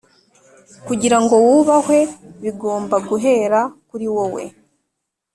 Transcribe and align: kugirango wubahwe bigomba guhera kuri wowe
kugirango 0.87 1.33
wubahwe 1.45 1.99
bigomba 2.43 2.95
guhera 3.09 3.59
kuri 3.89 4.05
wowe 4.15 4.43